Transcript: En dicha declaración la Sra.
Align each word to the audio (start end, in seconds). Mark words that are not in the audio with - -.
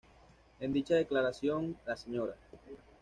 En 0.59 0.73
dicha 0.73 0.95
declaración 0.95 1.77
la 1.85 1.95
Sra. 1.95 2.35